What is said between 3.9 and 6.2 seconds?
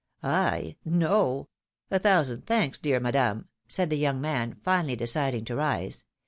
the young man, finally deciding to rise.